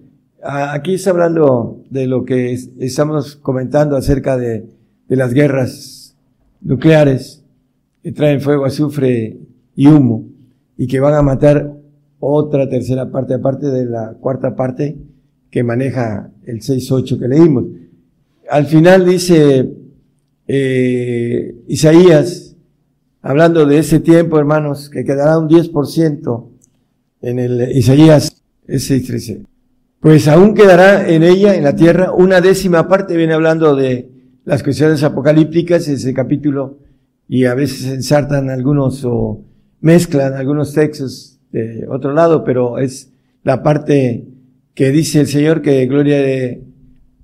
[0.42, 4.64] aquí está hablando de lo que estamos comentando acerca de,
[5.08, 6.16] de las guerras
[6.60, 7.44] nucleares
[8.02, 9.38] que traen fuego, azufre
[9.74, 10.28] y humo
[10.76, 11.74] y que van a matar
[12.20, 14.96] otra tercera parte, aparte de la cuarta parte
[15.50, 17.64] que maneja el 6.8 que leímos.
[18.48, 19.72] Al final dice
[20.46, 22.56] eh, Isaías
[23.20, 26.57] hablando de ese tiempo, hermanos, que quedará un 10%
[27.22, 29.44] en el Isaías 6.13.
[30.00, 34.10] Pues aún quedará en ella, en la tierra, una décima parte, viene hablando de
[34.44, 36.78] las cuestiones apocalípticas, ese capítulo,
[37.28, 39.42] y a veces ensartan algunos o
[39.80, 44.26] mezclan algunos textos de otro lado, pero es la parte
[44.74, 46.62] que dice el Señor que gloria de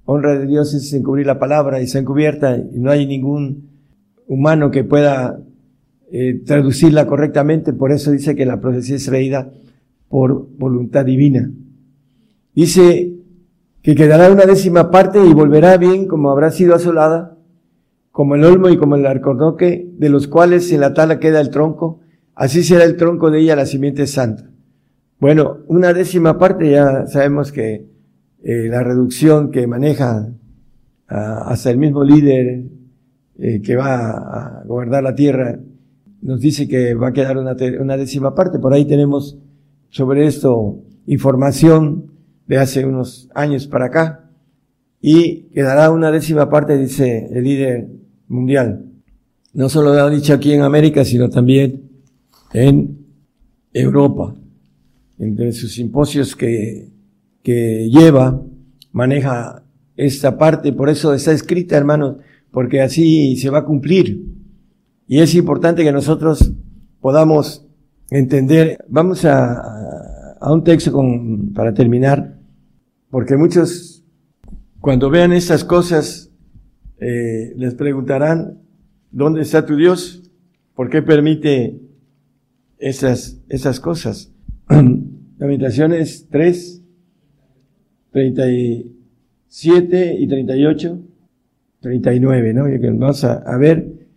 [0.05, 3.71] honra de Dios es encubrir la palabra y se encubierta y no hay ningún
[4.27, 5.41] humano que pueda
[6.13, 9.51] eh, traducirla correctamente, por eso dice que la profecía es reída
[10.15, 11.51] por voluntad divina.
[12.55, 13.17] Dice
[13.83, 17.37] que quedará una décima parte y volverá bien como habrá sido asolada,
[18.13, 21.51] como el olmo y como el arcornoque, de los cuales en la tala queda el
[21.51, 21.99] tronco,
[22.37, 24.49] así será el tronco de ella la simiente santa.
[25.19, 27.85] Bueno, una décima parte ya sabemos que
[28.45, 30.33] eh, la reducción que maneja
[31.09, 32.63] hasta el mismo líder
[33.41, 35.59] eh, que va a gobernar la tierra
[36.23, 38.61] nos dice que va a quedar una décima parte.
[38.61, 39.41] Por ahí tenemos
[39.95, 42.11] sobre esto información
[42.49, 44.29] de hace unos años para acá
[45.01, 47.89] y quedará una décima parte, dice el líder
[48.27, 48.87] mundial.
[49.53, 51.93] No solo lo ha dicho aquí en América, sino también
[52.53, 53.07] en
[53.73, 54.35] Europa.
[55.17, 56.89] Entre sus simposios que,
[57.45, 58.43] que lleva,
[58.91, 59.63] maneja
[59.97, 62.17] esta parte, por eso está escrita, hermanos,
[62.51, 64.27] porque así se va a cumplir.
[65.07, 66.53] Y es importante que nosotros
[67.01, 67.64] podamos
[68.11, 68.85] entender.
[68.89, 72.35] Vamos a, a un texto con, para terminar
[73.15, 74.03] porque muchos,
[74.81, 76.33] cuando vean estas cosas,
[76.99, 78.59] eh, les preguntarán,
[79.13, 80.29] ¿dónde está tu Dios?
[80.75, 81.79] ¿Por qué permite
[82.77, 84.33] esas, esas cosas?
[85.39, 86.83] Lamentaciones 3,
[88.11, 91.03] 37 y 38,
[91.83, 92.65] 39, ¿no?
[92.99, 94.09] Vamos a, a ver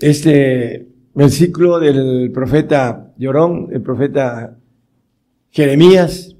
[0.00, 4.56] este versículo del profeta Llorón, el profeta
[5.50, 6.34] Jeremías,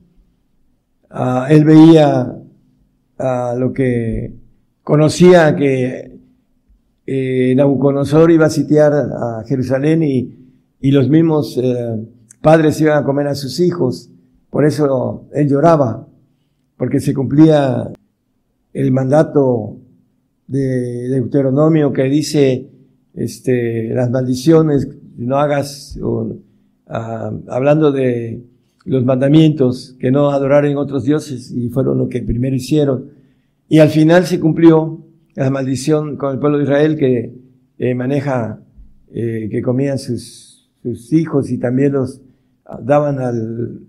[1.16, 4.34] Ah, él veía uh, lo que
[4.82, 6.18] conocía que
[7.06, 10.37] eh, Nabucodonosor iba a sitiar a Jerusalén y,
[10.80, 12.04] y los mismos eh,
[12.42, 14.10] padres iban a comer a sus hijos.
[14.50, 16.04] Por eso él lloraba,
[16.76, 17.92] porque se cumplía
[18.72, 19.76] el mandato
[20.48, 22.70] de Deuteronomio que dice
[23.14, 26.34] este, las maldiciones, no hagas, o,
[26.87, 28.44] ah, hablando de
[28.85, 33.11] los mandamientos, que no adoraran otros dioses, y fueron lo que primero hicieron.
[33.68, 37.35] Y al final se cumplió la maldición con el pueblo de Israel que
[37.79, 38.61] eh, maneja,
[39.12, 40.53] eh, que comían sus,
[41.12, 42.20] hijos y también los
[42.83, 43.81] daban al,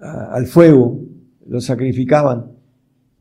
[0.00, 1.02] al fuego,
[1.46, 2.46] los sacrificaban.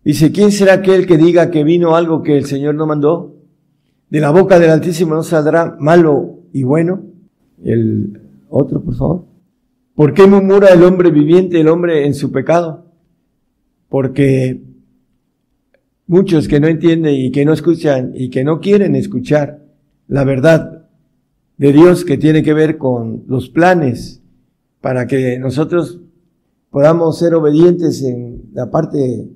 [0.05, 3.35] Dice, ¿quién será aquel que diga que vino algo que el Señor no mandó?
[4.09, 7.03] De la boca del Altísimo no saldrá malo y bueno.
[7.63, 8.22] El
[8.53, 9.25] otro, por favor.
[9.95, 12.85] ¿Por qué murmura el hombre viviente, el hombre en su pecado?
[13.89, 14.63] Porque
[16.07, 19.63] muchos que no entienden y que no escuchan y que no quieren escuchar
[20.07, 20.87] la verdad
[21.57, 24.21] de Dios que tiene que ver con los planes
[24.81, 26.01] para que nosotros
[26.69, 29.29] podamos ser obedientes en la parte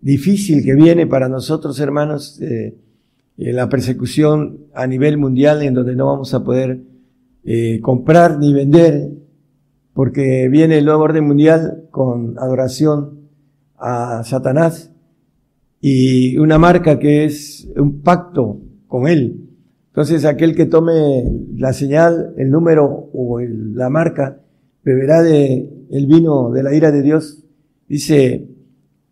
[0.00, 2.76] difícil que viene para nosotros, hermanos, eh,
[3.36, 6.80] la persecución a nivel mundial en donde no vamos a poder
[7.44, 9.10] eh, comprar ni vender
[9.94, 13.28] porque viene el nuevo orden mundial con adoración
[13.76, 14.92] a Satanás
[15.80, 19.48] y una marca que es un pacto con él.
[19.88, 21.24] Entonces aquel que tome
[21.56, 24.40] la señal, el número o la marca,
[24.84, 27.44] beberá de el vino de la ira de Dios,
[27.88, 28.48] dice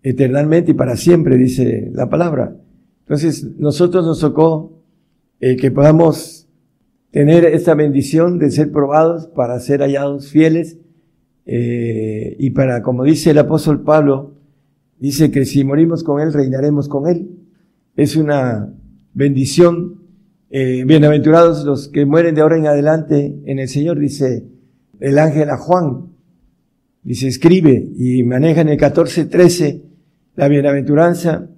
[0.03, 2.57] eternamente y para siempre, dice la palabra.
[3.01, 4.83] Entonces nosotros nos tocó
[5.41, 6.48] eh, que podamos
[7.11, 10.79] tener esta bendición de ser probados para ser hallados fieles
[11.47, 14.35] eh, y para, como dice el apóstol Pablo,
[14.99, 17.31] dice que si morimos con Él, reinaremos con Él.
[17.97, 18.75] Es una
[19.15, 20.03] bendición.
[20.51, 24.47] Eh, bienaventurados los que mueren de ahora en adelante en el Señor, dice
[25.01, 26.09] el ángel a Juan.
[27.03, 29.83] Dice, escribe y maneja en el 14.13
[30.37, 31.49] la bienaventuranza.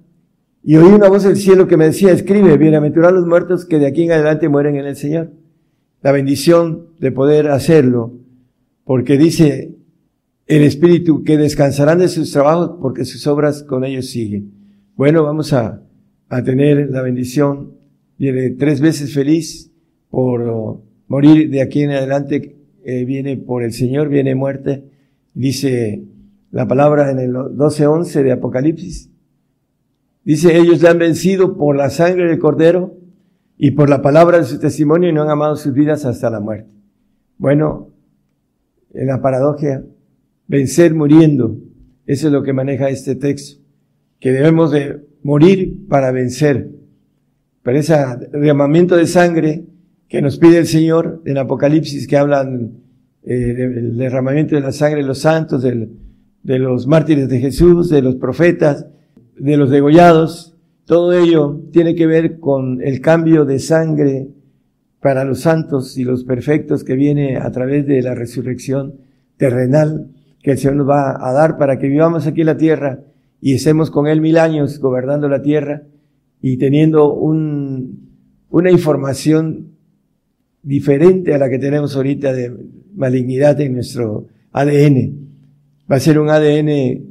[0.63, 3.87] Y oí una voz del cielo que me decía, escribe, bienaventurados los muertos que de
[3.87, 5.40] aquí en adelante mueren en el Señor
[6.01, 8.19] la bendición de poder hacerlo,
[8.83, 9.75] porque dice
[10.47, 14.51] el Espíritu que descansarán de sus trabajos porque sus obras con ellos siguen.
[14.95, 15.81] Bueno, vamos a,
[16.29, 17.73] a tener la bendición,
[18.17, 19.71] viene tres veces feliz
[20.09, 24.83] por morir de aquí en adelante, eh, viene por el Señor, viene muerte,
[25.33, 26.03] dice
[26.51, 29.09] la palabra en el 12.11 de Apocalipsis,
[30.23, 33.00] dice ellos le han vencido por la sangre del Cordero
[33.63, 36.73] y por la palabra de su testimonio no han amado sus vidas hasta la muerte.
[37.37, 37.91] Bueno,
[38.91, 39.83] en la paradoja,
[40.47, 41.59] vencer muriendo,
[42.07, 43.61] eso es lo que maneja este texto,
[44.19, 46.71] que debemos de morir para vencer.
[47.61, 47.93] Pero ese
[48.31, 49.67] derramamiento de sangre
[50.09, 52.79] que nos pide el Señor en Apocalipsis, que hablan
[53.21, 58.01] eh, del derramamiento de la sangre de los santos, de los mártires de Jesús, de
[58.01, 58.87] los profetas,
[59.37, 60.57] de los degollados,
[60.91, 64.27] todo ello tiene que ver con el cambio de sangre
[64.99, 68.95] para los santos y los perfectos que viene a través de la resurrección
[69.37, 70.09] terrenal
[70.43, 72.99] que el Señor nos va a dar para que vivamos aquí en la tierra
[73.39, 75.83] y estemos con Él mil años gobernando la tierra
[76.41, 78.09] y teniendo un,
[78.49, 79.67] una información
[80.61, 82.53] diferente a la que tenemos ahorita de
[82.93, 85.29] malignidad en nuestro ADN.
[85.89, 87.01] Va a ser un ADN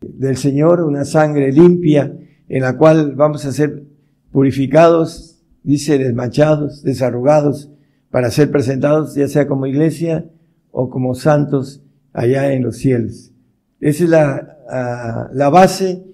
[0.00, 2.16] del Señor, una sangre limpia
[2.52, 3.82] en la cual vamos a ser
[4.30, 7.70] purificados, dice, desmanchados, desarrugados,
[8.10, 10.26] para ser presentados ya sea como iglesia
[10.70, 11.82] o como santos
[12.12, 13.32] allá en los cielos.
[13.80, 16.04] Esa es la, ah, la base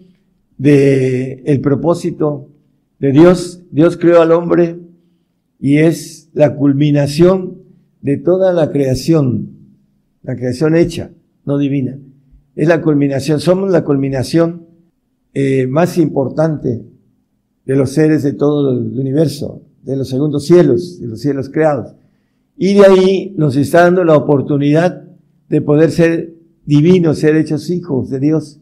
[0.59, 2.49] de el propósito
[3.01, 3.64] de Dios.
[3.72, 4.78] Dios creó al hombre
[5.59, 7.64] y es la culminación
[8.01, 9.57] de toda la creación,
[10.22, 11.11] la creación hecha,
[11.45, 11.99] no divina.
[12.55, 14.67] Es la culminación, somos la culminación
[15.41, 16.82] eh, más importante
[17.64, 21.95] de los seres de todo el universo, de los segundos cielos, de los cielos creados.
[22.57, 25.05] Y de ahí nos está dando la oportunidad
[25.49, 26.34] de poder ser
[26.66, 28.59] divinos, ser hechos hijos de Dios,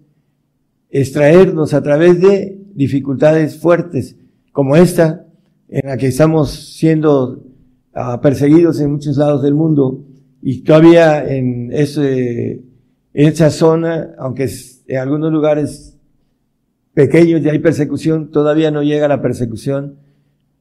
[0.90, 4.16] extraernos a través de dificultades fuertes
[4.52, 5.24] como esta,
[5.70, 7.42] en la que estamos siendo
[7.94, 10.04] uh, perseguidos en muchos lados del mundo
[10.42, 11.72] y todavía en
[13.14, 14.50] esa zona, aunque
[14.88, 15.95] en algunos lugares
[16.96, 19.96] pequeños ya hay persecución, todavía no llega la persecución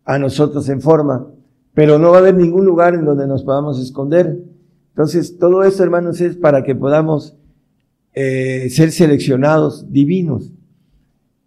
[0.03, 1.27] a nosotros en forma,
[1.73, 4.37] pero no va a haber ningún lugar en donde nos podamos esconder.
[4.89, 7.37] Entonces, todo esto, hermanos, es para que podamos
[8.13, 10.51] eh, ser seleccionados divinos.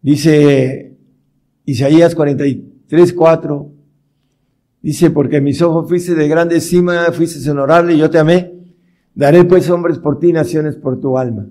[0.01, 0.97] Dice
[1.67, 3.71] Isaías 43, 4,
[4.81, 8.55] dice, porque mis ojos fuiste de grande estima, fuiste honorable y yo te amé.
[9.15, 11.47] Daré pues hombres por ti, naciones por tu alma.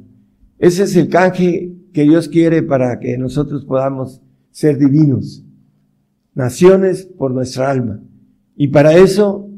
[0.60, 5.44] Ese es el canje que Dios quiere para que nosotros podamos ser divinos.
[6.34, 8.02] Naciones por nuestra alma.
[8.56, 9.50] Y para eso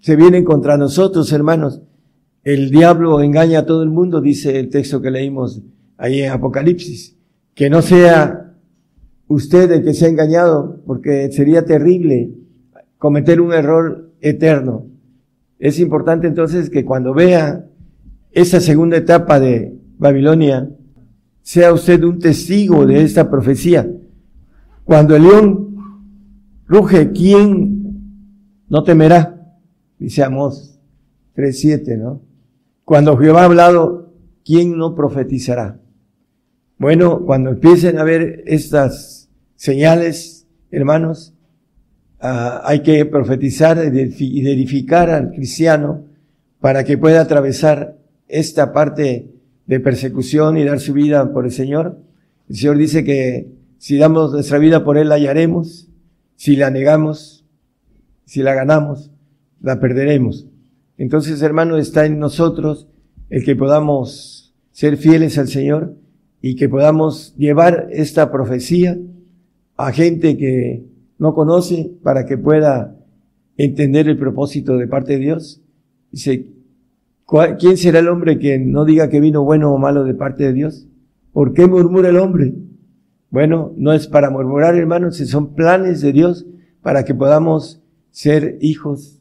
[0.00, 1.82] se vienen contra nosotros, hermanos.
[2.42, 5.62] El diablo engaña a todo el mundo, dice el texto que leímos
[5.96, 7.16] ahí en Apocalipsis.
[7.54, 8.54] Que no sea
[9.28, 12.34] usted el que sea engañado, porque sería terrible
[12.98, 14.86] cometer un error eterno.
[15.58, 17.66] Es importante entonces que cuando vea
[18.30, 20.68] esa segunda etapa de Babilonia,
[21.42, 23.88] sea usted un testigo de esta profecía.
[24.84, 25.76] Cuando el león
[26.66, 27.86] ruge, ¿quién
[28.68, 29.54] no temerá?
[29.98, 30.78] Dice Amós
[31.36, 32.22] 3.7, ¿no?
[32.84, 34.12] Cuando Jehová ha hablado,
[34.44, 35.80] ¿quién no profetizará?
[36.78, 41.34] Bueno, cuando empiecen a ver estas señales, hermanos,
[42.20, 46.04] ah, hay que profetizar y edificar al cristiano
[46.60, 47.96] para que pueda atravesar
[48.28, 49.35] esta parte
[49.66, 51.98] de persecución y dar su vida por el Señor.
[52.48, 55.88] El Señor dice que si damos nuestra vida por Él, la hallaremos.
[56.36, 57.44] Si la negamos,
[58.24, 59.10] si la ganamos,
[59.60, 60.46] la perderemos.
[60.98, 62.88] Entonces, hermano, está en nosotros
[63.30, 65.96] el que podamos ser fieles al Señor
[66.40, 68.98] y que podamos llevar esta profecía
[69.76, 70.84] a gente que
[71.18, 72.96] no conoce para que pueda
[73.56, 75.62] entender el propósito de parte de Dios.
[76.12, 76.46] Dice,
[77.58, 80.52] ¿quién será el hombre que no diga que vino bueno o malo de parte de
[80.52, 80.86] Dios?
[81.32, 82.54] ¿Por qué murmura el hombre?
[83.30, 86.46] Bueno, no es para murmurar, hermanos, son planes de Dios
[86.82, 89.16] para que podamos ser hijos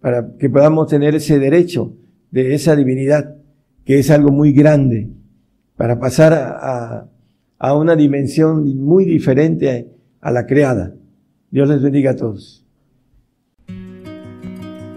[0.00, 1.96] para que podamos tener ese derecho
[2.30, 3.34] de esa divinidad,
[3.84, 5.08] que es algo muy grande,
[5.76, 7.08] para pasar a,
[7.58, 9.90] a una dimensión muy diferente
[10.20, 10.94] a la creada.
[11.50, 12.65] Dios les bendiga a todos.